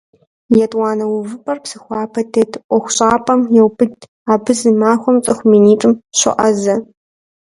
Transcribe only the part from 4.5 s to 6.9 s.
зы махуэм цӏыху минитӏым щоӏэзэ.